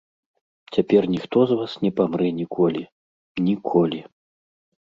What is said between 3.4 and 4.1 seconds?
ніколі.